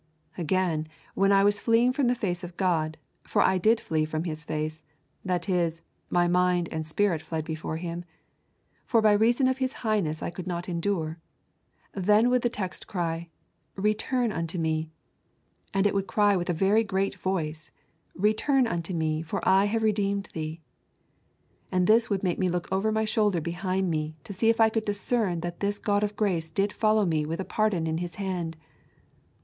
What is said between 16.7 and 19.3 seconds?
great voice: Return unto me,